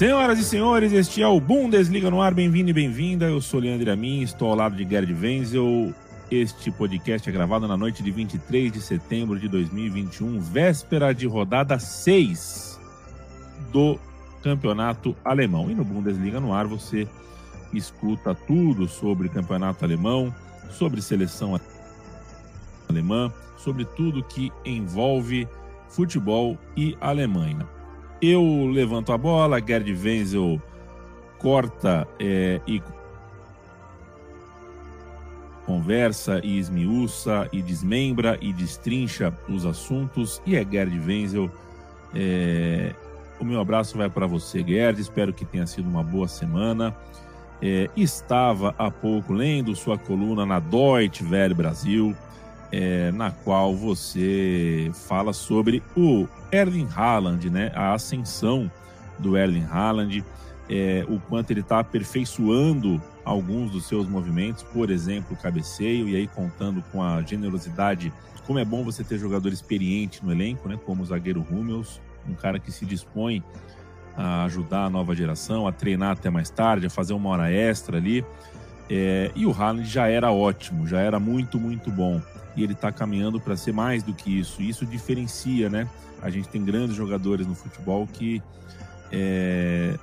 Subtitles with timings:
[0.00, 2.32] Senhoras e senhores, este é o Bundesliga no ar.
[2.32, 3.26] Bem-vindo e bem-vinda.
[3.26, 5.92] Eu sou Leandro Amin, estou ao lado de Gerd Wenzel.
[6.30, 11.78] Este podcast é gravado na noite de 23 de setembro de 2021, véspera de rodada
[11.78, 12.80] 6
[13.70, 14.00] do
[14.42, 15.70] campeonato alemão.
[15.70, 17.06] E no Bundesliga no ar você
[17.70, 20.34] escuta tudo sobre campeonato alemão,
[20.70, 21.60] sobre seleção
[22.88, 25.46] alemã, sobre tudo que envolve
[25.90, 27.68] futebol e Alemanha.
[28.20, 30.60] Eu levanto a bola, Gerd Wenzel
[31.38, 32.82] corta é, e
[35.64, 41.50] conversa e esmiuça e desmembra e destrincha os assuntos e é Gerd Wenzel.
[42.14, 42.94] É,
[43.40, 45.00] o meu abraço vai para você, Gerd.
[45.00, 46.94] Espero que tenha sido uma boa semana.
[47.62, 52.14] É, estava há pouco lendo sua coluna na Deutsche Welle Brasil
[52.72, 57.72] é, na qual você fala sobre o Erling Haaland, né?
[57.74, 58.70] A ascensão
[59.18, 60.24] do Erling Haaland,
[60.68, 66.16] é, o quanto ele está aperfeiçoando alguns dos seus movimentos, por exemplo, o cabeceio, e
[66.16, 68.12] aí contando com a generosidade,
[68.46, 70.78] como é bom você ter jogador experiente no elenco, né?
[70.86, 73.42] Como o zagueiro Hummels, um cara que se dispõe
[74.16, 77.96] a ajudar a nova geração, a treinar até mais tarde, a fazer uma hora extra
[77.96, 78.24] ali.
[78.88, 82.20] É, e o Haaland já era ótimo, já era muito, muito bom
[82.56, 84.62] e ele está caminhando para ser mais do que isso.
[84.62, 85.88] Isso diferencia, né?
[86.22, 88.42] A gente tem grandes jogadores no futebol que
[89.10, 89.98] é,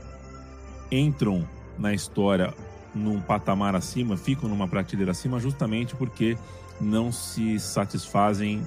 [0.92, 2.54] entram na história
[2.94, 6.38] num patamar acima, ficam numa prateleira acima, justamente porque
[6.82, 8.64] não se satisfazem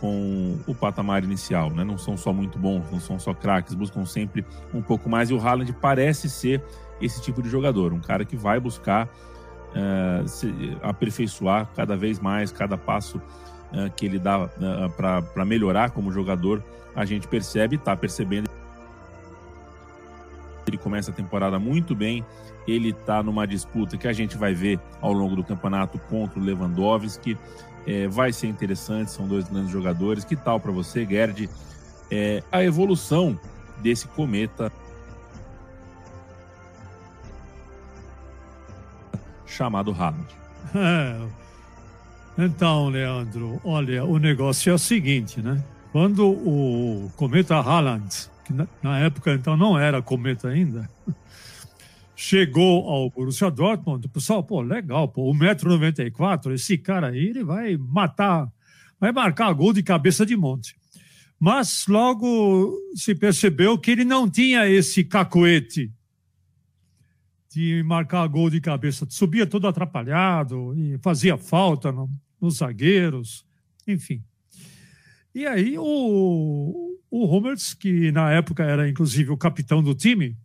[0.00, 1.84] com o patamar inicial, né?
[1.84, 5.30] Não são só muito bons, não são só craques, buscam sempre um pouco mais.
[5.30, 6.62] E o Haaland parece ser
[7.00, 9.08] esse tipo de jogador, um cara que vai buscar
[9.70, 15.90] uh, se aperfeiçoar cada vez mais, cada passo uh, que ele dá eh, para melhorar
[15.90, 16.62] como jogador,
[16.94, 18.48] a gente percebe, está percebendo.
[20.66, 22.24] Ele começa a temporada muito bem,
[22.66, 26.42] ele está numa disputa que a gente vai ver ao longo do campeonato contra o
[26.42, 27.36] Lewandowski.
[27.86, 30.24] É, vai ser interessante, são dois grandes jogadores.
[30.24, 31.48] Que tal para você, Gerd?
[32.10, 33.38] É, a evolução
[33.82, 34.70] desse cometa
[39.60, 40.26] chamado Haaland.
[40.74, 41.20] É.
[42.38, 45.62] Então, Leandro, olha, o negócio é o seguinte, né?
[45.92, 48.08] Quando o cometa Haaland,
[48.46, 50.88] que na época então não era cometa ainda,
[52.16, 57.76] chegou ao Borussia Dortmund, o pessoal, pô, legal, pô, 1,94m, esse cara aí, ele vai
[57.76, 58.48] matar,
[58.98, 60.74] vai marcar gol de cabeça de monte.
[61.38, 65.92] Mas logo se percebeu que ele não tinha esse cacoete
[67.50, 69.06] de marcar gol de cabeça.
[69.08, 72.08] Subia todo atrapalhado e fazia falta no,
[72.40, 73.44] nos zagueiros,
[73.86, 74.22] enfim.
[75.34, 80.36] E aí o, o Hummels, que na época era inclusive o capitão do time,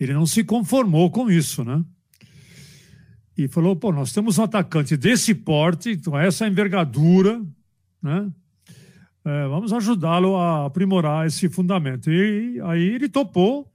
[0.00, 1.84] ele não se conformou com isso, né?
[3.36, 7.44] E falou: pô, nós temos um atacante desse porte, com essa envergadura,
[8.02, 8.30] né?
[9.24, 12.10] É, vamos ajudá-lo a aprimorar esse fundamento.
[12.10, 13.70] E aí ele topou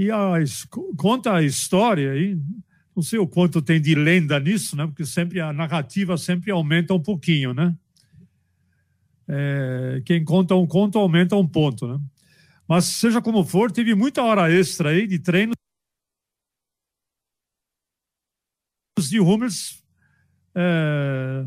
[0.00, 0.32] e a,
[0.96, 2.34] conta a história aí,
[2.96, 4.86] não sei o quanto tem de lenda nisso, né?
[4.86, 7.76] Porque sempre a narrativa sempre aumenta um pouquinho, né?
[9.28, 12.00] É, quem conta um conto aumenta um ponto, né?
[12.66, 15.52] Mas seja como for, teve muita hora extra aí de treino
[18.98, 19.84] de Hummels
[20.54, 21.44] é,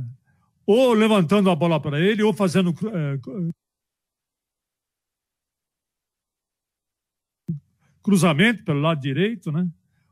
[0.63, 3.17] ou levantando a bola para ele ou fazendo é,
[8.03, 9.67] cruzamento pelo lado direito, né?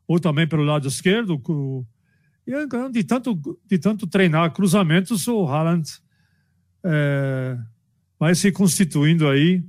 [0.08, 1.42] Ou também pelo lado esquerdo.
[2.48, 5.88] E de tanto, de tanto treinar cruzamentos, o Haaland
[6.84, 7.58] é,
[8.18, 9.64] vai se constituindo aí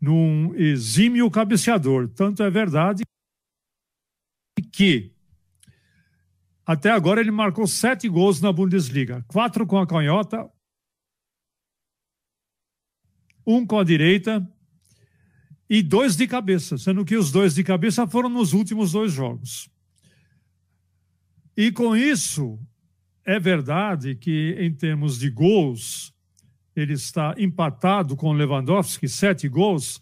[0.00, 2.08] num exímio cabeceador.
[2.08, 3.02] Tanto é verdade
[4.72, 5.12] que
[6.64, 10.50] até agora ele marcou sete gols na Bundesliga, quatro com a canhota,
[13.46, 14.46] um com a direita
[15.68, 19.68] e dois de cabeça, sendo que os dois de cabeça foram nos últimos dois jogos.
[21.56, 22.58] E com isso,
[23.24, 26.14] é verdade que, em termos de gols,
[26.74, 30.00] ele está empatado com Lewandowski, sete gols,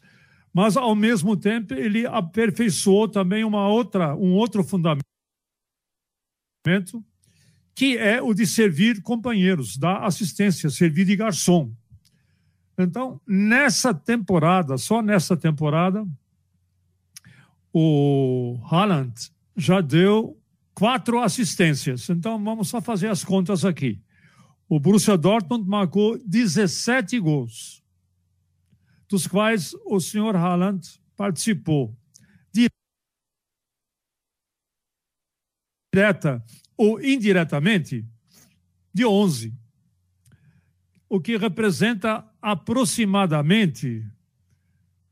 [0.52, 5.05] mas, ao mesmo tempo, ele aperfeiçoou também uma outra, um outro fundamento,
[7.75, 11.72] que é o de servir companheiros, dar assistência, servir de garçom.
[12.76, 16.06] Então, nessa temporada, só nessa temporada,
[17.73, 19.12] o Haaland
[19.56, 20.41] já deu
[20.75, 22.09] quatro assistências.
[22.09, 24.00] Então, vamos só fazer as contas aqui.
[24.69, 27.82] O Borussia Dortmund marcou 17 gols,
[29.09, 30.81] dos quais o senhor Haaland
[31.17, 31.97] participou
[35.94, 36.44] direta
[36.76, 38.05] ou indiretamente
[38.93, 39.55] de 11,
[41.09, 44.06] o que representa aproximadamente,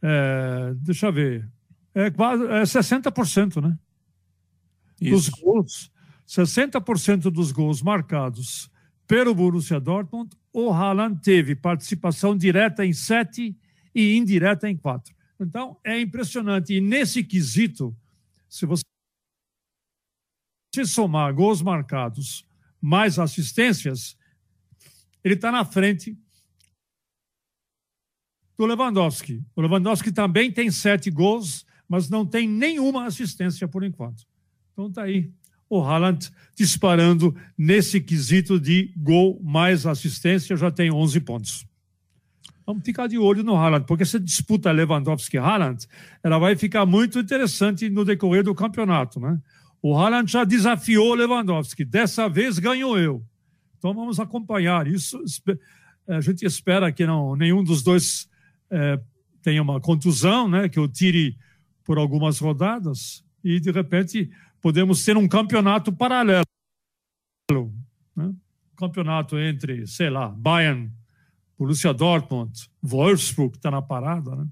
[0.02, 1.50] é, deixa eu ver,
[1.94, 3.78] é quase é 60%, né?
[5.00, 5.90] Dos gols,
[6.28, 8.70] 60% dos gols marcados
[9.06, 13.56] pelo Borussia Dortmund, o Haaland teve participação direta em sete
[13.94, 15.14] e indireta em quatro.
[15.40, 16.74] Então, é impressionante.
[16.74, 17.96] E nesse quesito,
[18.46, 18.84] se você
[20.84, 22.46] somar gols marcados
[22.78, 24.18] mais assistências,
[25.24, 26.16] ele está na frente
[28.62, 29.42] do Lewandowski.
[29.56, 34.24] O Lewandowski também tem sete gols, mas não tem nenhuma assistência por enquanto.
[34.72, 35.32] Então está aí
[35.68, 41.66] o Haaland disparando nesse quesito de gol mais assistência, já tem 11 pontos.
[42.64, 45.86] Vamos ficar de olho no Haaland, porque essa disputa Lewandowski-Haaland,
[46.22, 49.40] ela vai ficar muito interessante no decorrer do campeonato, né?
[49.82, 53.24] O Haaland já desafiou Lewandowski, dessa vez ganhou eu.
[53.78, 55.20] Então vamos acompanhar isso.
[56.06, 58.30] A gente espera que não, nenhum dos dois
[58.72, 58.98] é,
[59.42, 60.68] tenha uma contusão, né?
[60.68, 61.38] Que o tire
[61.84, 64.30] por algumas rodadas e de repente
[64.60, 66.44] podemos ter um campeonato paralelo.
[68.16, 68.32] Né?
[68.76, 70.90] Campeonato entre, sei lá, Bayern
[71.58, 72.52] Borussia Dortmund,
[72.82, 74.46] Wolfsburg está na parada, né?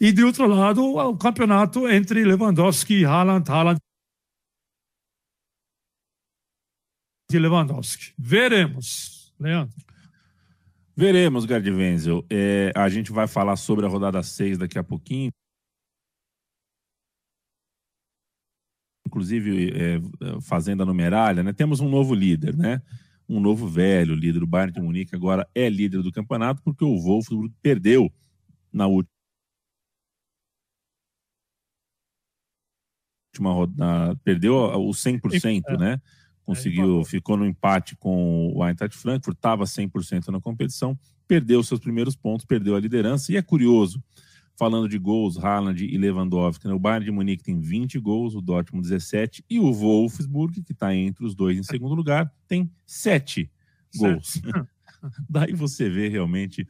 [0.00, 3.78] E de outro lado, o campeonato entre Lewandowski e Haaland, Haaland
[7.30, 8.14] e Lewandowski.
[8.18, 9.89] Veremos, Leandro.
[11.00, 12.26] Veremos, Gerd Wenzel.
[12.28, 15.30] É, a gente vai falar sobre a rodada 6 daqui a pouquinho.
[19.06, 19.98] Inclusive, é,
[20.42, 21.54] fazendo a numeralha, né?
[21.54, 22.82] Temos um novo líder, né?
[23.26, 24.40] um novo velho líder.
[24.40, 28.12] do Bayern de Munique agora é líder do campeonato porque o Wolfsburg perdeu
[28.70, 29.08] na última
[33.54, 35.76] rodada, perdeu o 100%, é.
[35.78, 36.02] né?
[36.54, 40.98] Conseguiu, ficou no empate com o Eintracht Frankfurt, estava 100% na competição,
[41.28, 43.32] perdeu seus primeiros pontos, perdeu a liderança.
[43.32, 44.02] E é curioso,
[44.56, 46.74] falando de gols, Haaland e Lewandowski, né?
[46.74, 50.94] o Bayern de Munique tem 20 gols, o Dortmund 17 e o Wolfsburg, que está
[50.94, 53.50] entre os dois em segundo lugar, tem 7
[53.96, 54.42] gols.
[55.30, 56.66] Daí você vê realmente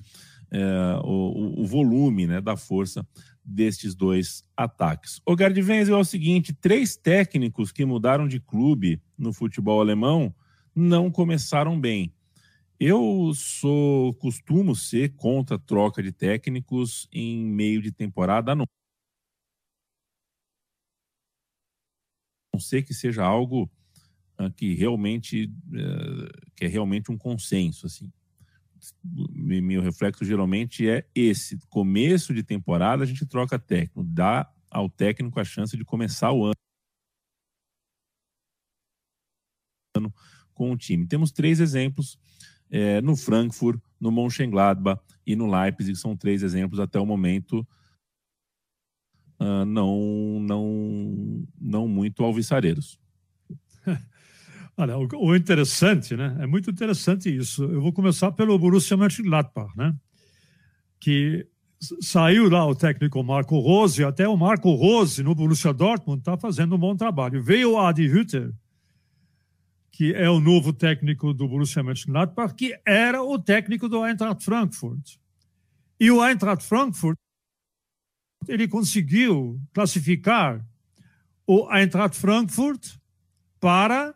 [0.51, 3.07] é, o, o, volume né, da força
[3.45, 5.21] destes dois ataques.
[5.27, 10.35] O Gerd Wenzel é o seguinte, três técnicos que mudaram de clube no futebol alemão
[10.75, 12.13] não começaram bem.
[12.79, 18.65] Eu sou costumo ser contra a troca de técnicos em meio de temporada, não.
[22.55, 23.71] Não sei que seja algo
[24.41, 28.11] uh, que realmente uh, que é realmente um consenso assim.
[29.05, 35.39] Meu reflexo geralmente é esse: começo de temporada a gente troca técnico, dá ao técnico
[35.41, 36.55] a chance de começar o ano
[40.55, 41.07] com o time.
[41.07, 42.19] Temos três exemplos
[42.71, 47.67] é, no Frankfurt, no Mönchengladbach e no Leipzig, são três exemplos até o momento
[49.41, 53.01] uh, não, não, não muito alvissareiros.
[54.81, 56.39] Olha, o, interessante, né?
[56.41, 57.63] É muito interessante isso.
[57.65, 59.95] Eu vou começar pelo Borussia Mönchengladbach, né?
[60.99, 61.47] Que
[62.01, 66.77] saiu lá o técnico Marco Rose, até o Marco Rose no Borussia Dortmund está fazendo
[66.77, 67.43] um bom trabalho.
[67.43, 68.55] Veio o Adi Hütter,
[69.93, 75.19] que é o novo técnico do Borussia Mönchengladbach, que era o técnico do Eintracht Frankfurt.
[75.99, 77.19] E o Eintracht Frankfurt
[78.49, 80.67] ele conseguiu classificar
[81.47, 82.97] o Eintracht Frankfurt
[83.61, 84.15] para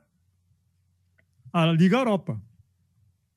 [1.54, 2.40] a Liga Europa.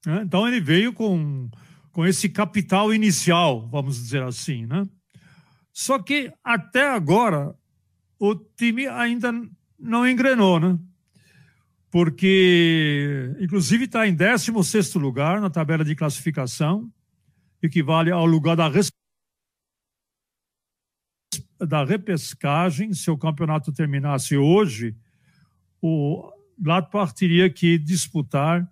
[0.04, 0.24] Né?
[0.24, 1.48] Então ele veio com,
[1.92, 4.88] com esse capital inicial, vamos dizer assim, né?
[5.72, 7.56] Só que até agora
[8.18, 9.32] o time ainda
[9.80, 10.80] não engrenou, né?
[11.92, 16.92] porque, inclusive, está em 16 lugar na tabela de classificação,
[17.62, 18.92] equivale ao lugar da, res...
[21.60, 22.94] da repescagem.
[22.94, 24.96] Se o campeonato terminasse hoje,
[25.82, 28.68] o Gladbach teria que disputar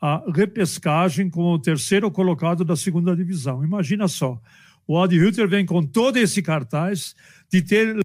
[0.00, 3.64] a repescagem com o terceiro colocado da segunda divisão.
[3.64, 4.40] Imagina só,
[4.86, 7.14] o Adi Hütter vem com todo esse cartaz
[7.50, 7.98] de ter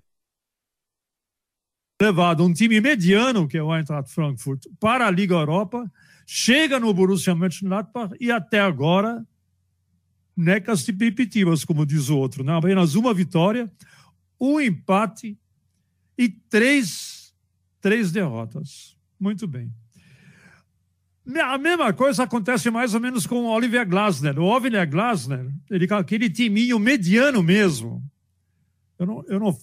[2.01, 5.91] levado um time mediano, que é o Eintracht Frankfurt, para a Liga Europa,
[6.25, 9.23] chega no Borussia Mönchengladbach e até agora
[10.35, 12.43] necas de pipitivas, como diz o outro.
[12.43, 12.57] Né?
[12.57, 13.71] Apenas uma vitória,
[14.39, 15.37] um empate
[16.17, 17.35] e três,
[17.79, 18.97] três derrotas.
[19.21, 19.71] Muito bem.
[21.43, 24.39] A mesma coisa acontece mais ou menos com o Oliver Glasner.
[24.39, 28.03] O Oliver Glasner, ele, aquele timinho mediano mesmo,
[28.97, 29.55] eu não, eu não,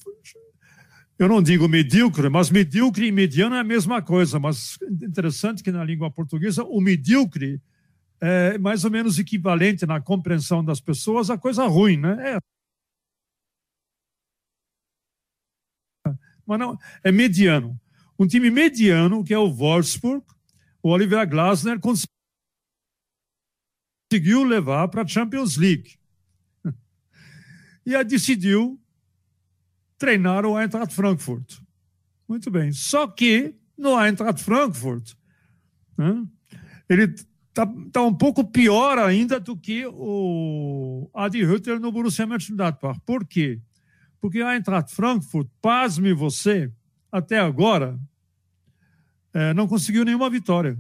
[1.19, 4.39] eu não digo medíocre, mas medíocre e mediano é a mesma coisa.
[4.39, 7.61] Mas interessante que na língua portuguesa o medíocre
[8.21, 12.37] é mais ou menos equivalente na compreensão das pessoas a coisa ruim, né?
[12.37, 12.39] É.
[16.47, 17.77] Mas não, é mediano.
[18.19, 20.25] Um time mediano, que é o Wolfsburg,
[20.83, 21.79] o Oliver Glasner
[24.11, 25.99] conseguiu levar para a Champions League.
[27.87, 28.79] E a decidiu
[29.97, 31.59] treinar o Eintracht Frankfurt.
[32.29, 32.71] Muito bem.
[32.71, 35.15] Só que no Eintracht Frankfurt,
[35.97, 36.27] né,
[36.89, 43.01] ele está tá um pouco pior ainda do que o Adi Hütter no Borussia Mönchengladbach.
[43.07, 43.61] Por quê?
[44.21, 46.71] Porque a Eintracht Frankfurt, pasme você,
[47.11, 47.99] até agora,
[49.39, 50.77] é, não conseguiu nenhuma vitória.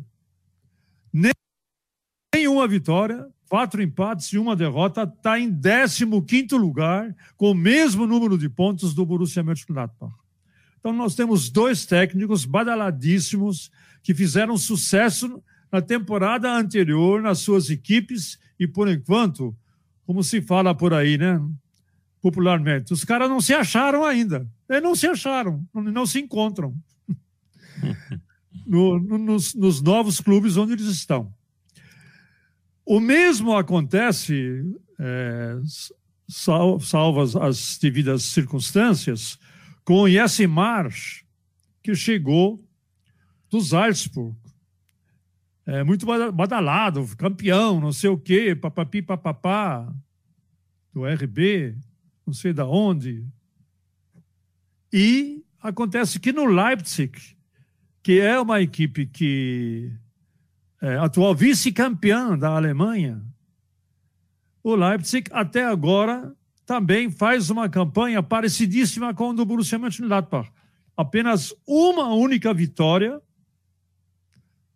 [2.35, 8.37] Nenhuma vitória, quatro empates e uma derrota, está em 15 lugar, com o mesmo número
[8.37, 10.13] de pontos do Borussia Mönchengladbach.
[10.81, 13.71] Então, nós temos dois técnicos badaladíssimos
[14.03, 19.57] que fizeram sucesso na temporada anterior nas suas equipes e, por enquanto,
[20.05, 21.41] como se fala por aí, né?
[22.21, 24.49] Popularmente, os caras não se acharam ainda.
[24.69, 26.75] Eles não se acharam, não se encontram
[28.69, 31.33] no, no, nos, nos novos clubes onde eles estão.
[32.85, 34.63] O mesmo acontece,
[34.99, 35.59] é,
[36.29, 39.39] sal, salvas as devidas circunstâncias,
[39.85, 41.23] com o Jesse Marsch,
[41.83, 42.63] que chegou
[43.51, 44.37] do Salzburg.
[45.67, 49.91] É, muito badalado, campeão, não sei o quê, papapi, papapá,
[50.93, 51.77] do RB,
[52.27, 53.27] não sei da onde.
[54.93, 57.37] E acontece que no Leipzig,
[58.03, 59.93] que é uma equipe que
[60.81, 63.23] é, atual vice-campeã da Alemanha,
[64.63, 66.35] o Leipzig até agora
[66.67, 70.51] também faz uma campanha parecidíssima com a do Borussia Mönchengladbach.
[70.97, 73.21] Apenas uma única vitória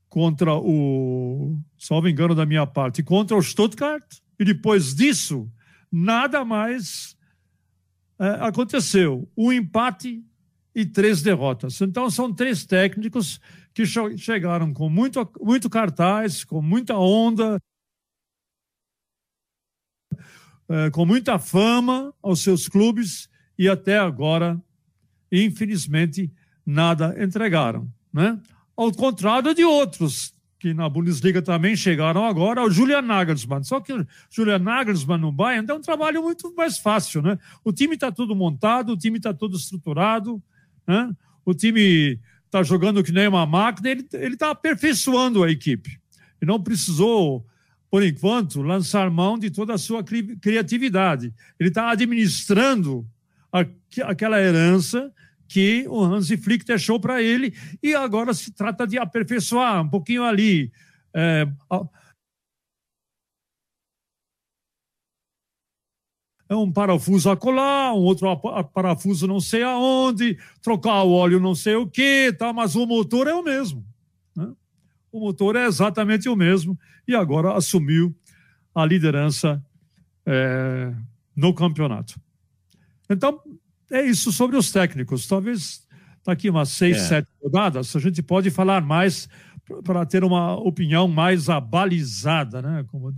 [0.09, 4.05] contra o, salvo engano da minha parte, contra o Stuttgart,
[4.39, 5.51] e depois disso,
[5.91, 7.17] nada mais
[8.19, 9.29] é, aconteceu.
[9.37, 10.25] Um empate
[10.75, 11.81] e três derrotas.
[11.81, 13.41] Então, são três técnicos
[13.75, 13.85] que
[14.17, 17.61] chegaram com muito, muito cartaz, com muita onda,
[20.69, 24.61] é, com muita fama aos seus clubes e até agora,
[25.31, 26.33] infelizmente,
[26.65, 27.91] nada entregaram.
[28.13, 28.41] Né?
[28.77, 33.65] Ao contrário de outros que na Bundesliga também chegaram agora, o Julian Nagelsmann.
[33.65, 37.21] Só que o Julian Nagelsmann no Bayern é um trabalho muito mais fácil.
[37.21, 37.37] Né?
[37.65, 40.41] O time está tudo montado, o time está todo estruturado,
[40.93, 41.11] né?
[41.45, 45.99] O time está jogando que nem uma máquina, ele está aperfeiçoando a equipe.
[46.41, 47.47] E não precisou,
[47.91, 51.33] por enquanto, lançar mão de toda a sua cri criatividade.
[51.59, 53.07] Ele está administrando
[53.51, 53.65] a,
[54.05, 55.11] aquela herança
[55.49, 60.25] que o Hansi Flick deixou para ele e agora se trata de aperfeiçoar um pouquinho
[60.25, 60.71] ali.
[61.15, 61.87] É, É
[66.55, 68.29] um parafuso a colar, um outro
[68.75, 73.27] parafuso não sei aonde, trocar o óleo não sei o que, tá, mas o motor
[73.27, 73.85] é o mesmo.
[74.37, 74.53] Né?
[75.11, 78.15] O motor é exatamente o mesmo e agora assumiu
[78.75, 79.63] a liderança
[80.27, 80.93] é,
[81.37, 82.21] no campeonato.
[83.09, 83.41] Então,
[83.91, 85.27] é isso sobre os técnicos.
[85.27, 85.87] Talvez
[86.25, 87.01] daqui umas seis, é.
[87.01, 89.29] sete rodadas a gente pode falar mais
[89.85, 92.85] para ter uma opinião mais abalizada, né?
[92.89, 93.15] Como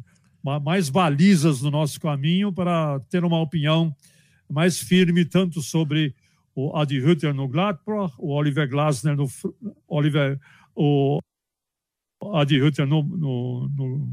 [0.63, 3.95] mais balizas no nosso caminho para ter uma opinião
[4.49, 6.15] mais firme tanto sobre
[6.55, 9.27] o Adi Hütter no Gladbach, o Oliver Glasner no
[9.89, 10.39] Oliver
[10.77, 11.19] o
[12.35, 14.09] Adi Hütter no, no, no,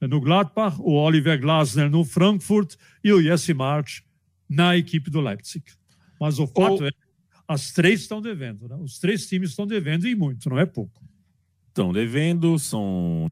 [0.00, 4.02] no Gladbach, o Oliver Glasner no Frankfurt e o Jesse March
[4.48, 5.64] na equipe do Leipzig.
[6.20, 6.86] Mas o fato o...
[6.86, 6.90] é
[7.50, 8.76] as três estão devendo, né?
[8.76, 11.02] Os três times estão devendo e muito, não é pouco.
[11.66, 13.26] Estão devendo, são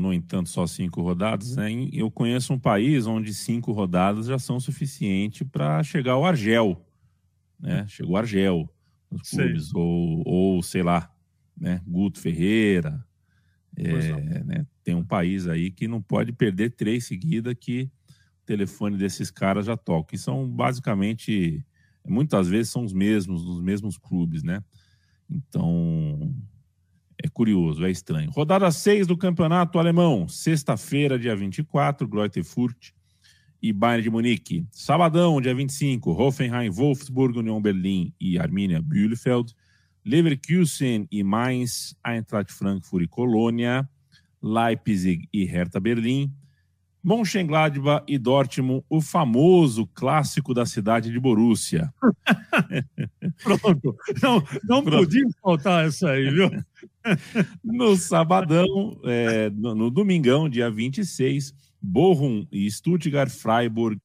[0.00, 1.70] no entanto, só cinco rodadas, né?
[1.92, 6.84] Eu conheço um país onde cinco rodadas já são suficiente para chegar ao Argel,
[7.58, 7.86] né?
[7.86, 8.68] Chegou Argel
[9.10, 11.12] nos clubes, ou, ou sei lá,
[11.56, 11.80] né?
[11.86, 13.04] Guto Ferreira.
[13.76, 14.66] É, né?
[14.82, 17.90] Tem um país aí que não pode perder três seguidas que
[18.42, 20.14] o telefone desses caras já toca.
[20.14, 21.64] E são basicamente,
[22.06, 24.62] muitas vezes são os mesmos, dos mesmos clubes, né?
[25.28, 26.34] Então,
[27.22, 28.30] é curioso, é estranho.
[28.30, 32.92] Rodada 6 do Campeonato Alemão, sexta-feira, dia 24, Greuther Fürth
[33.62, 34.66] e Bayern de Munique.
[34.70, 39.54] Sabadão, dia 25, Hoffenheim, Wolfsburg, União Berlim e Arminia Bielefeld.
[40.04, 43.88] Leverkusen e Mainz, Eintracht Frankfurt e Colônia.
[44.42, 46.32] Leipzig e Hertha Berlim.
[47.02, 51.92] Mönchengladbach e Dortmund, o famoso clássico da cidade de Borussia.
[53.42, 55.04] Pronto, não, não Pronto.
[55.04, 56.50] podia faltar essa aí, viu?
[57.64, 63.98] No sabadão, é, no, no, domingão, dia 26, Bochum e Stuttgart, Freiburg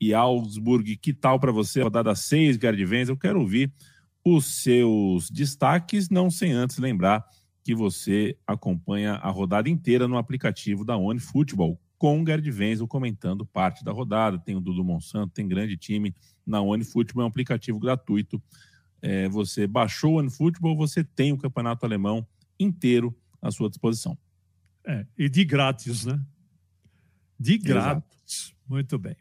[0.00, 0.96] e Augsburg.
[0.96, 1.82] Que tal para você?
[1.82, 3.08] Rodada 6, Gerd Vens.
[3.08, 3.72] Eu quero ouvir
[4.24, 7.24] os seus destaques, não sem antes lembrar
[7.62, 12.86] que você acompanha a rodada inteira no aplicativo da One Football, com o Gerd Wenzel
[12.86, 14.38] comentando parte da rodada.
[14.38, 16.14] Tem o Dudu Monsanto, tem grande time
[16.46, 18.42] na One Football, é um aplicativo gratuito.
[19.06, 22.26] É, você baixou o One Football, você tem o campeonato alemão
[22.58, 24.16] inteiro à sua disposição.
[24.82, 26.18] É, e de grátis, né?
[27.38, 28.46] De grátis.
[28.46, 28.56] Exato.
[28.66, 29.14] Muito bem.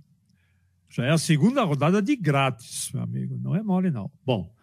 [0.88, 3.38] Já é a segunda rodada de grátis, meu amigo.
[3.38, 4.10] Não é mole, não.
[4.26, 4.56] Bom,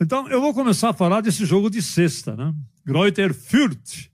[0.00, 2.54] então eu vou começar a falar desse jogo de sexta, né?
[2.84, 4.08] Greuther Fürth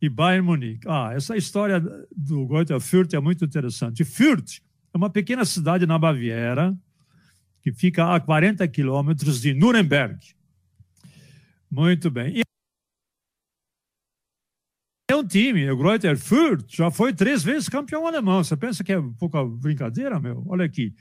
[0.00, 0.88] e Bayern Munique.
[0.88, 1.82] Ah, essa história
[2.16, 4.06] do Greuther Fürth é muito interessante.
[4.06, 4.62] Fürth
[4.94, 6.74] é uma pequena cidade na Baviera
[7.62, 10.18] que fica a 40 quilômetros de Nuremberg.
[11.70, 12.38] Muito bem.
[12.38, 12.42] E
[15.10, 18.44] é um time, o Greuther Fürth já foi três vezes campeão alemão.
[18.44, 20.44] Você pensa que é pouca brincadeira, meu?
[20.46, 20.94] Olha aqui.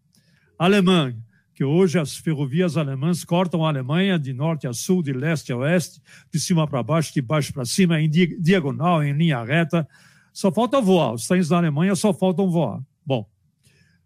[0.58, 1.16] alemã,
[1.56, 5.58] que hoje as ferrovias alemãs cortam a Alemanha de norte a sul, de leste a
[5.58, 6.00] oeste,
[6.32, 9.88] de cima para baixo, de baixo para cima, em diagonal, em linha reta.
[10.32, 11.14] Só falta voar.
[11.14, 12.80] Os trens da Alemanha só faltam voar.
[13.04, 13.28] Bom,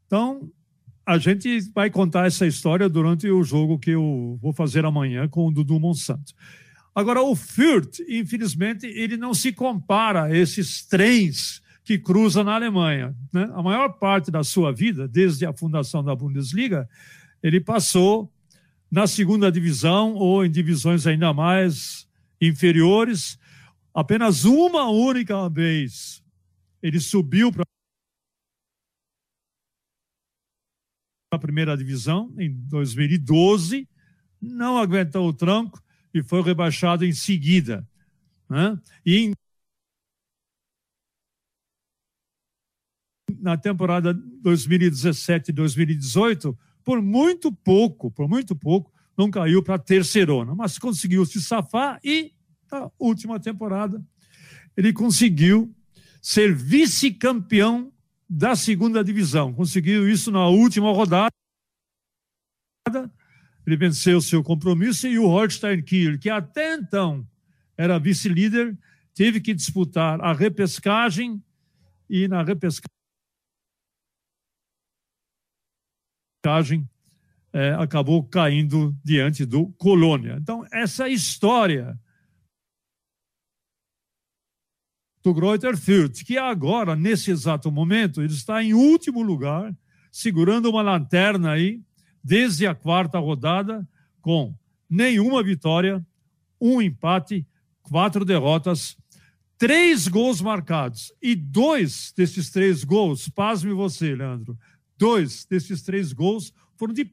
[0.07, 0.49] então,
[1.05, 5.47] a gente vai contar essa história durante o jogo que eu vou fazer amanhã com
[5.47, 6.33] o Dudu Monsanto.
[6.93, 13.15] Agora, o Fürth, infelizmente, ele não se compara a esses trens que cruzam na Alemanha.
[13.31, 13.49] Né?
[13.53, 16.89] A maior parte da sua vida, desde a fundação da Bundesliga,
[17.41, 18.31] ele passou
[18.89, 22.07] na segunda divisão ou em divisões ainda mais
[22.41, 23.39] inferiores.
[23.93, 26.21] Apenas uma única vez
[26.83, 27.63] ele subiu para
[31.31, 33.87] a primeira divisão em 2012,
[34.41, 35.81] não aguentou o tranco
[36.13, 37.87] e foi rebaixado em seguida.
[38.49, 38.77] Né?
[39.05, 39.33] E em,
[43.39, 51.25] na temporada 2017-2018, por muito pouco, por muito pouco, não caiu para terceirona, mas conseguiu
[51.25, 52.33] se safar e
[52.71, 54.03] na última temporada
[54.75, 55.73] ele conseguiu
[56.21, 57.91] ser vice-campeão
[58.29, 59.53] da segunda divisão.
[59.53, 61.31] Conseguiu isso na última rodada.
[63.65, 67.27] Ele venceu seu compromisso e o Holstein Kiel, que até então
[67.77, 68.77] era vice-líder,
[69.13, 71.43] teve que disputar a repescagem
[72.09, 72.91] e na repescagem
[77.53, 80.37] é, acabou caindo diante do Colônia.
[80.39, 81.99] Então, essa história
[85.23, 89.75] do Greuther Fürth, que agora, nesse exato momento, ele está em último lugar,
[90.11, 91.81] segurando uma lanterna aí,
[92.23, 93.87] desde a quarta rodada,
[94.21, 94.53] com
[94.89, 96.05] nenhuma vitória,
[96.59, 97.45] um empate,
[97.81, 98.97] quatro derrotas,
[99.57, 101.13] três gols marcados.
[101.21, 104.57] E dois desses três gols, pasme você, Leandro,
[104.97, 107.09] dois desses três gols foram de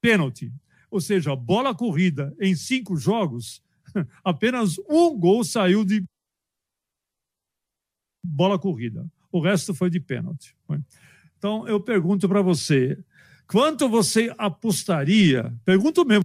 [0.00, 0.52] pênalti
[0.90, 3.62] ou seja, bola corrida em cinco jogos,
[4.24, 6.04] apenas um gol saiu de
[8.22, 9.08] bola corrida.
[9.32, 10.56] O resto foi de pênalti.
[11.38, 12.98] Então, eu pergunto para você:
[13.46, 15.54] quanto você apostaria?
[15.64, 16.24] Pergunto mesmo.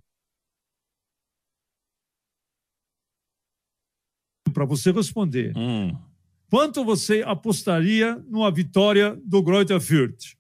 [4.53, 5.55] Para você responder.
[5.55, 5.95] Hum.
[6.49, 10.35] Quanto você apostaria numa vitória do Greuther Fürth?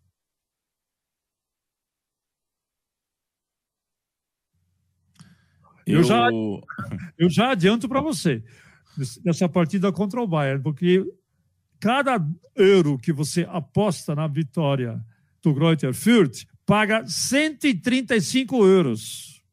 [5.85, 6.29] Eu, eu já,
[7.17, 8.43] eu já adianto para você
[9.23, 11.05] nessa partida contra o Bayern, porque
[11.85, 12.17] cada
[12.55, 14.99] euro que você aposta na vitória
[15.39, 19.45] do Greuther Fürth paga 135 euros.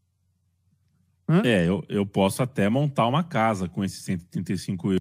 [1.29, 1.42] Hã?
[1.45, 4.97] É, eu, eu posso até montar uma casa com esses 135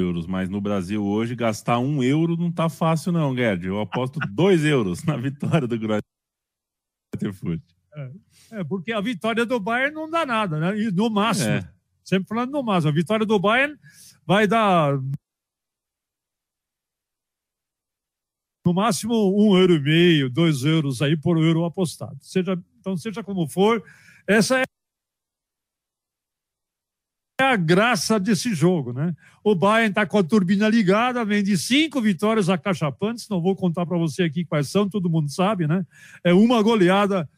[0.00, 0.26] euros.
[0.28, 3.66] Mas no Brasil hoje, gastar um euro não tá fácil, não, Gerd.
[3.66, 6.02] Eu aposto dois euros na vitória do Greuther
[7.32, 7.64] Fürth.
[7.96, 8.12] É,
[8.52, 10.78] é, porque a vitória do Bayern não dá nada, né?
[10.78, 11.81] E no máximo, é.
[12.04, 13.76] Sempre falando no máximo, a vitória do Bayern
[14.26, 14.98] vai dar
[18.64, 22.16] no máximo um euro e meio, dois euros aí por euro apostado.
[22.20, 23.82] Seja, então, seja como for,
[24.26, 24.64] essa é
[27.40, 29.14] a graça desse jogo, né?
[29.42, 33.84] O Bayern está com a turbina ligada, vem de cinco vitórias acachapantes, não vou contar
[33.84, 35.84] para você aqui quais são, todo mundo sabe, né?
[36.22, 37.28] É uma goleada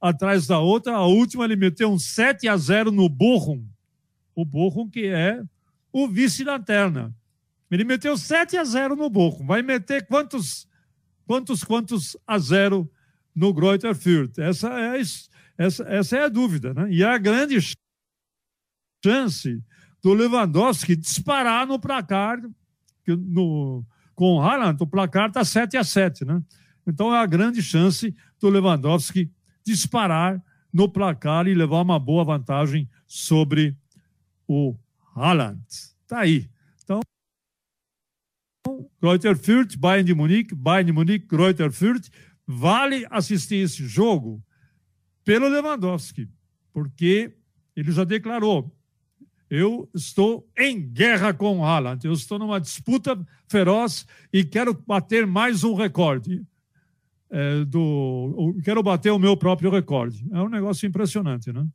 [0.00, 0.94] atrás da outra.
[0.94, 3.64] A última ele meteu um 7 a 0 no Bochum.
[4.34, 5.42] O Bochum que é
[5.92, 7.14] o vice-lanterna.
[7.70, 9.46] Ele meteu 7 a 0 no Bochum.
[9.46, 10.68] Vai meter quantos,
[11.26, 12.90] quantos, quantos a 0
[13.34, 14.38] no Greuther Fürth?
[14.38, 15.00] Essa é,
[15.56, 16.90] essa, essa é a dúvida, né?
[16.90, 17.58] E a grande
[19.04, 19.62] chance
[20.02, 22.40] do Lewandowski disparar no placar,
[23.06, 26.42] no, com o Haaland, o placar está 7 a 7, né?
[26.86, 29.30] Então é a grande chance do Lewandowski
[29.64, 33.76] disparar no placar e levar uma boa vantagem sobre
[34.46, 34.76] o
[35.14, 35.62] Haaland.
[35.68, 36.50] Está aí.
[36.82, 37.00] Então,
[39.00, 42.08] Reuter Fürth, Bayern de Munique, Bayern de Munique, Reuter Fürth.
[42.46, 44.42] Vale assistir esse jogo
[45.24, 46.28] pelo Lewandowski,
[46.72, 47.34] porque
[47.74, 48.70] ele já declarou:
[49.48, 53.16] eu estou em guerra com o Haaland, eu estou numa disputa
[53.48, 56.44] feroz e quero bater mais um recorde
[57.34, 58.56] é, do.
[58.62, 60.24] Quero bater o meu próprio recorde.
[60.32, 61.66] É um negócio impressionante, né?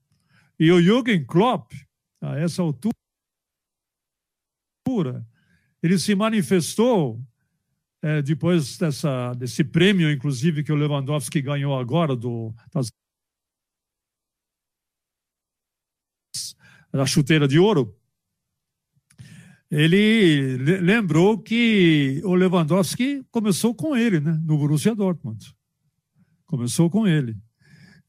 [0.58, 1.74] E o Jürgen Klopp,
[2.22, 2.95] a essa altura,
[5.84, 7.22] ele se manifestou
[8.02, 12.89] é, depois dessa, desse prêmio, inclusive, que o Lewandowski ganhou agora do, das,
[16.93, 17.98] da chuteira de ouro.
[19.71, 25.55] Ele lembrou que o Lewandowski começou com ele, né, no Borussia Dortmund.
[26.47, 27.38] Começou com ele.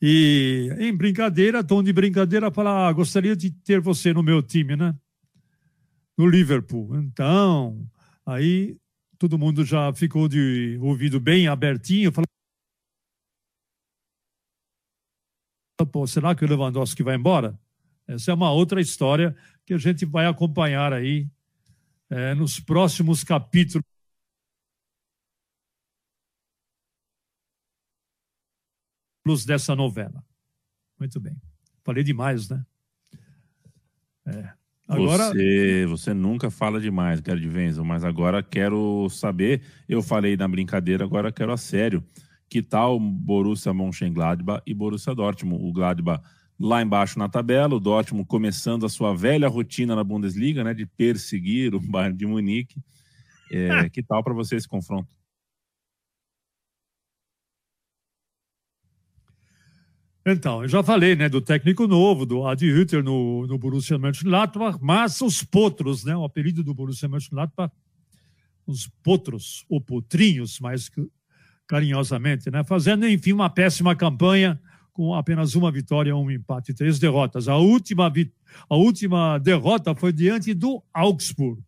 [0.01, 4.75] E em brincadeira, tom de brincadeira, fala: ah, gostaria de ter você no meu time,
[4.75, 4.97] né?
[6.17, 6.97] No Liverpool.
[6.97, 7.87] Então,
[8.25, 8.79] aí
[9.19, 12.27] todo mundo já ficou de ouvido bem abertinho, falou:
[15.93, 17.59] Pô, será que o Lewandowski vai embora?
[18.09, 21.29] Essa é uma outra história que a gente vai acompanhar aí
[22.11, 23.85] é, nos próximos capítulos
[29.47, 30.25] dessa novela.
[30.99, 31.41] Muito bem.
[31.85, 32.67] Falei demais, né?
[34.27, 34.53] É.
[34.89, 35.29] Agora...
[35.29, 41.05] Você, você nunca fala demais, Gerd Wenzel, mas agora quero saber, eu falei na brincadeira,
[41.05, 42.05] agora quero a sério.
[42.49, 45.65] Que tal Borussia Mönchengladbach e Borussia Dortmund?
[45.65, 46.21] O Gladbach
[46.61, 50.85] lá embaixo na tabela, o Dortmund começando a sua velha rotina na Bundesliga, né, de
[50.85, 52.79] perseguir o Bayern de Munique.
[53.51, 55.09] É, que tal para você esse confronto?
[60.27, 64.79] Então, eu já falei, né, do técnico novo, do Adi Hütter no, no Borussia Mönchengladbach,
[64.83, 67.73] mas os potros, né, o apelido do Borussia Mönchengladbach,
[68.67, 70.91] os potros, ou potrinhos, mais
[71.67, 74.61] carinhosamente, né, fazendo, enfim, uma péssima campanha,
[75.01, 77.49] com apenas uma vitória, um empate e três derrotas.
[77.49, 78.13] A última,
[78.69, 81.63] a última derrota foi diante do Augsburg.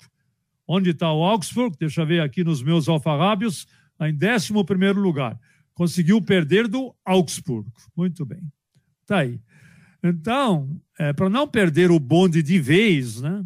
[0.68, 1.74] Onde está o Augsburg?
[1.80, 3.66] Deixa eu ver aqui nos meus alfarrábios,
[4.02, 4.52] em 11
[5.00, 5.40] lugar.
[5.72, 7.70] Conseguiu perder do Augsburg.
[7.96, 8.42] Muito bem.
[9.00, 9.40] Está aí.
[10.04, 10.68] Então,
[10.98, 13.42] é, para não perder o bonde de vez, né?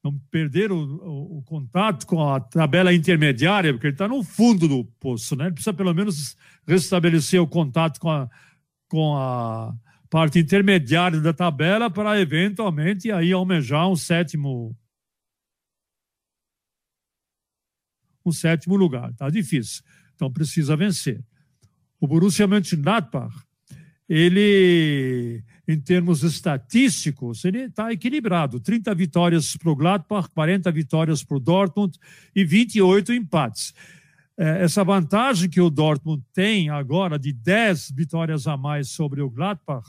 [0.00, 4.68] não perder o, o, o, contato com a tabela intermediária, porque ele está no fundo
[4.68, 5.46] do poço, né?
[5.46, 6.36] Ele precisa pelo menos
[6.66, 8.28] restabelecer o contato com a,
[8.92, 9.74] com a
[10.10, 14.76] parte intermediária da tabela para eventualmente aí almejar um sétimo
[18.22, 19.10] um sétimo lugar.
[19.14, 19.82] Tá difícil.
[20.14, 21.24] Então precisa vencer.
[21.98, 23.34] O Borussia Mönchengladbach,
[24.06, 28.60] ele em termos estatísticos, ele está equilibrado.
[28.60, 31.98] 30 vitórias para o Gladbach, 40 vitórias para o Dortmund
[32.36, 33.72] e 28 empates.
[34.38, 39.28] É, essa vantagem que o Dortmund tem agora de 10 vitórias a mais sobre o
[39.28, 39.88] Gladbach,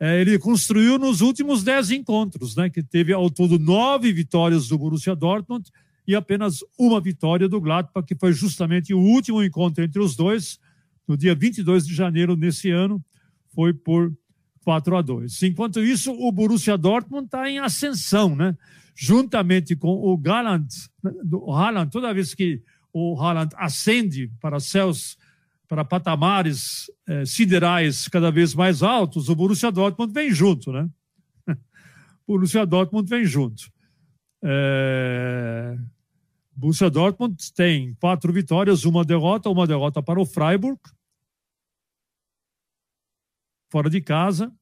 [0.00, 4.78] é, ele construiu nos últimos 10 encontros, né, que teve ao todo nove vitórias do
[4.78, 5.68] Borussia Dortmund
[6.06, 10.58] e apenas uma vitória do Gladbach, que foi justamente o último encontro entre os dois,
[11.06, 13.04] no dia 22 de janeiro desse ano,
[13.54, 14.16] foi por
[14.64, 15.42] 4 a 2.
[15.42, 18.56] Enquanto isso, o Borussia Dortmund está em ascensão, né?
[18.94, 20.68] Juntamente com o Gallant,
[21.32, 22.62] o Haaland, toda vez que
[22.98, 25.16] o Haaland ascende para céus,
[25.68, 30.88] para patamares eh, siderais cada vez mais altos, o Borussia Dortmund vem junto, né?
[32.26, 33.70] o Borussia Dortmund vem junto.
[34.42, 35.76] É...
[36.54, 40.80] Borussia Dortmund tem quatro vitórias, uma derrota, uma derrota para o Freiburg,
[43.70, 44.52] fora de casa.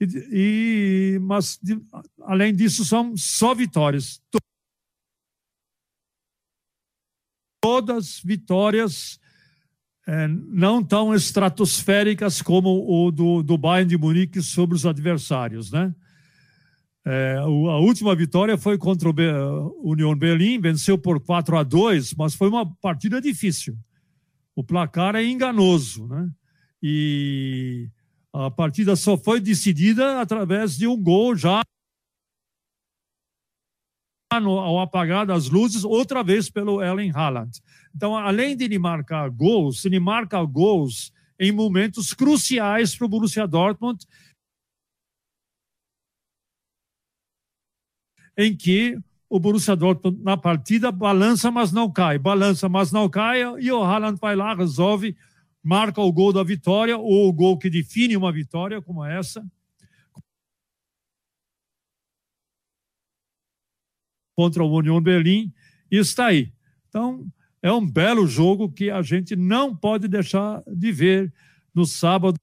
[0.00, 1.80] E, e mas de,
[2.22, 4.22] além disso são só vitórias.
[7.66, 9.18] Todas vitórias
[10.06, 15.92] é, não tão estratosféricas como o do, do Bayern de Munique sobre os adversários, né?
[17.04, 22.34] É, a última vitória foi contra o União Berlim, venceu por 4 a 2, mas
[22.34, 23.76] foi uma partida difícil.
[24.54, 26.30] O placar é enganoso, né?
[26.80, 27.88] E
[28.32, 31.62] a partida só foi decidida através de um gol já
[34.40, 37.60] no, ao apagar das luzes, outra vez pelo Ellen Haaland.
[37.94, 43.46] Então, além de ele marcar gols, ele marca gols em momentos cruciais para o Borussia
[43.46, 44.06] Dortmund
[48.36, 53.42] em que o Borussia Dortmund na partida balança, mas não cai, balança, mas não cai,
[53.58, 55.16] e o Haaland vai lá, resolve,
[55.62, 59.44] marca o gol da vitória, ou o gol que define uma vitória como essa.
[64.36, 65.52] Contra o Union Berlim,
[65.90, 66.52] e está aí.
[66.88, 67.26] Então,
[67.62, 71.32] é um belo jogo que a gente não pode deixar de ver
[71.74, 72.36] no sábado,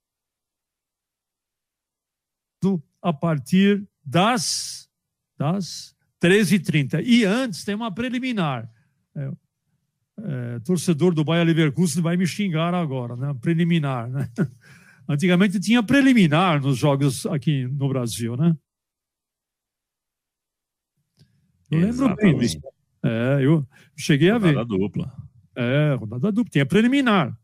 [3.01, 4.89] a partir das
[5.37, 7.03] das 13h30.
[7.05, 8.69] E antes tem uma preliminar.
[9.15, 9.31] É,
[10.19, 13.33] é, torcedor do Bayer Leverkusen vai me xingar agora, né?
[13.41, 14.29] Preliminar, né?
[15.07, 18.55] Antigamente tinha preliminar nos jogos aqui no Brasil, né?
[21.73, 22.59] Eu lembro bem disso.
[23.03, 24.55] É, eu cheguei a ver.
[24.55, 25.13] Rodada dupla.
[25.55, 26.51] É, rodada dupla.
[26.51, 27.37] Tinha preliminar.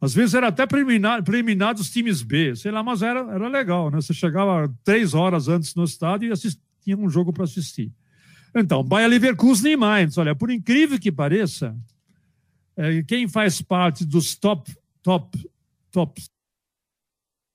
[0.00, 3.88] Às vezes era até preliminar, preliminar dos times B, sei lá, mas era, era legal,
[3.88, 4.00] né?
[4.00, 6.36] Você chegava três horas antes no estádio e
[6.82, 7.92] tinha um jogo para assistir.
[8.54, 11.76] Então, Bayer Leverkusen e Mainz, olha, por incrível que pareça,
[12.76, 15.48] é, quem faz parte dos top, top,
[15.92, 16.20] top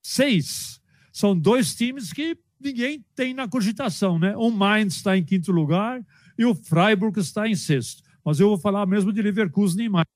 [0.02, 0.80] seis
[1.12, 4.36] são dois times que ninguém tem na cogitação, né?
[4.36, 6.04] O Mainz está em quinto lugar
[6.38, 8.04] e o Freiburg está em sexto.
[8.24, 10.08] Mas eu vou falar mesmo de Leverkusen e Mainz.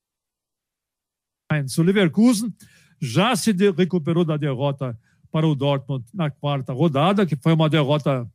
[1.78, 2.54] O Leverkusen
[3.00, 4.98] já se recuperou da derrota
[5.32, 8.30] para o Dortmund na quarta rodada, que foi uma derrota,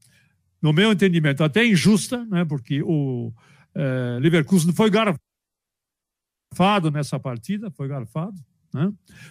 [0.60, 3.32] no meu entendimento, até injusta, né, porque o
[3.74, 5.20] é, Leverkusen foi garfado
[6.90, 8.36] nessa partida, foi garfado,
[8.72, 8.90] né,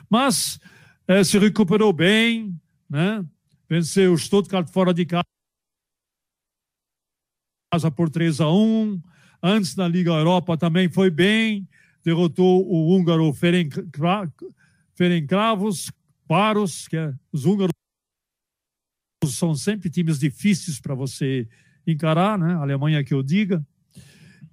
[0.09, 0.59] mas
[1.07, 2.55] é, se recuperou bem,
[2.88, 3.25] né,
[3.69, 5.25] venceu o Stuttgart fora de casa
[7.95, 9.01] por 3 a 1
[9.41, 11.67] antes na Liga Europa também foi bem,
[12.04, 13.34] derrotou o húngaro
[14.93, 15.91] Ferencváros,
[16.28, 17.71] Paros, que é, os húngaros
[19.25, 21.47] são sempre times difíceis para você
[21.86, 22.54] encarar, né?
[22.56, 23.65] A Alemanha que eu diga.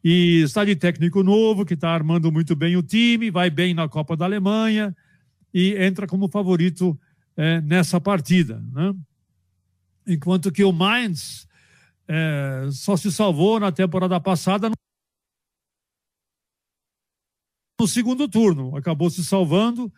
[0.05, 3.89] E está de técnico novo, que está armando muito bem o time, vai bem na
[3.89, 4.95] Copa da Alemanha
[5.55, 6.99] e entra como favorito
[7.37, 8.63] é, nessa partida.
[8.73, 8.95] Né?
[10.07, 11.47] Enquanto que o Mainz
[12.09, 14.71] é, só se salvou na temporada passada
[17.81, 18.77] no segundo turno.
[18.77, 19.93] Acabou se salvando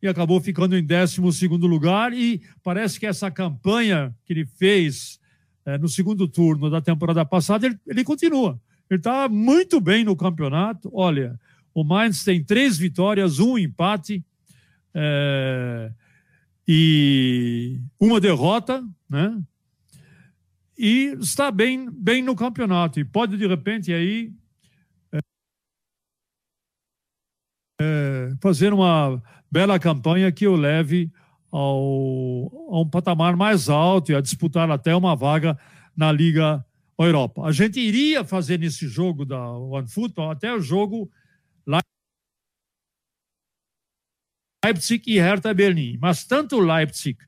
[0.00, 2.12] e acabou ficando em 12 lugar.
[2.12, 5.20] E parece que essa campanha que ele fez
[5.64, 8.60] é, no segundo turno da temporada passada, ele, ele continua.
[8.90, 10.90] Ele está muito bem no campeonato.
[10.92, 11.38] Olha,
[11.74, 14.24] o Mainz tem três vitórias, um empate
[14.94, 15.92] é,
[16.66, 19.42] e uma derrota, né?
[20.78, 22.98] E está bem, bem no campeonato.
[22.98, 24.32] E pode, de repente, aí
[27.80, 31.12] é, fazer uma bela campanha que o leve
[31.50, 35.58] ao, a um patamar mais alto e a disputar até uma vaga
[35.96, 36.64] na Liga
[36.98, 37.42] Europa.
[37.42, 41.10] A gente iria fazer nesse jogo da OneFootball até o jogo
[44.64, 47.18] Leipzig e Hertha Berlim, mas tanto o Leipzig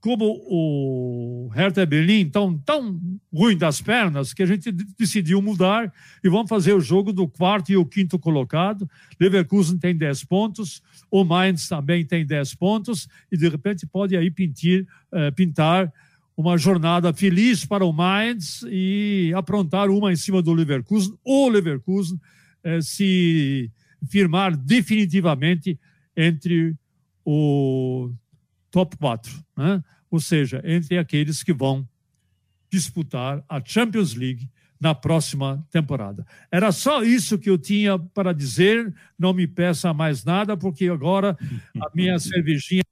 [0.00, 2.98] como o Hertha Berlim estão tão
[3.30, 5.92] ruim das pernas que a gente decidiu mudar
[6.24, 8.88] e vamos fazer o jogo do quarto e o quinto colocado.
[9.20, 14.30] Leverkusen tem 10 pontos, o Mainz também tem 10 pontos e de repente pode aí
[14.30, 15.92] pintir, eh, pintar
[16.34, 22.18] uma jornada feliz para o Mainz e aprontar uma em cima do Leverkusen, ou Leverkusen
[22.64, 23.70] eh, se
[24.08, 25.78] firmar definitivamente
[26.20, 26.76] entre
[27.24, 28.12] o
[28.70, 29.82] top 4, né?
[30.10, 31.88] ou seja, entre aqueles que vão
[32.70, 34.48] disputar a Champions League
[34.80, 36.26] na próxima temporada.
[36.50, 38.94] Era só isso que eu tinha para dizer.
[39.18, 41.36] Não me peça mais nada, porque agora
[41.80, 42.82] a minha cervejinha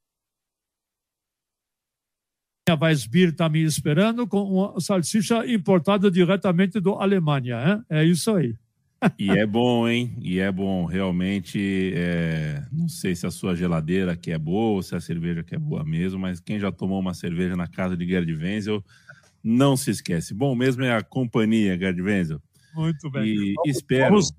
[2.71, 7.57] Weissbier está me esperando com uma salsicha importada diretamente da Alemanha.
[7.57, 7.85] Hein?
[7.89, 8.55] É isso aí.
[9.19, 10.17] E é bom, hein?
[10.21, 11.93] E é bom, realmente.
[11.95, 12.65] É...
[12.73, 15.59] Não sei se a sua geladeira que é boa ou se a cerveja que é
[15.59, 18.85] boa mesmo, mas quem já tomou uma cerveja na casa de Gerd Wenzel
[19.43, 20.35] não se esquece.
[20.35, 22.43] Bom mesmo é a companhia, Gerd Wenzel.
[22.75, 23.27] Muito bem.
[23.27, 24.33] E vamos, espero vamos,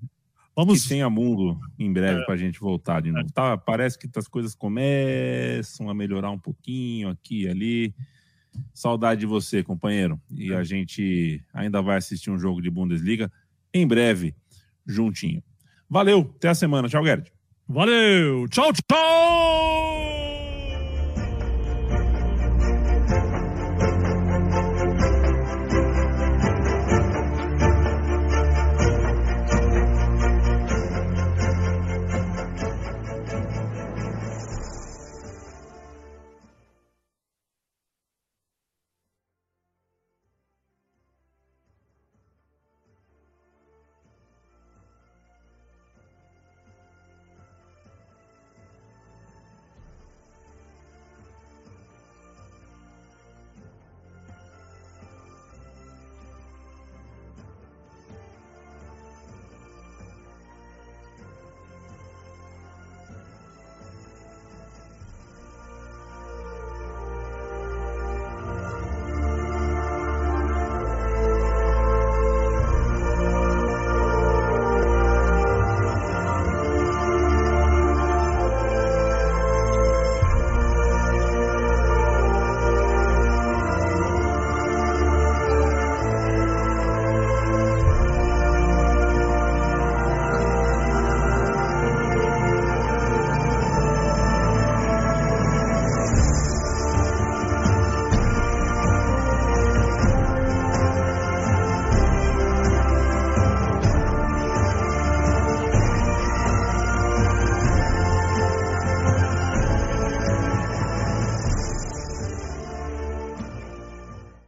[0.54, 0.82] vamos...
[0.82, 2.24] que tenha mundo em breve é.
[2.24, 3.32] para a gente voltar de novo.
[3.32, 7.94] Tá, parece que as coisas começam a melhorar um pouquinho aqui e ali.
[8.74, 10.20] Saudade de você, companheiro.
[10.30, 13.30] E a gente ainda vai assistir um jogo de Bundesliga
[13.72, 14.34] em breve,
[14.90, 15.42] juntinho.
[15.88, 16.88] Valeu, até a semana.
[16.88, 17.30] Tchau, Gerd.
[17.68, 19.89] Valeu, tchau, tchau!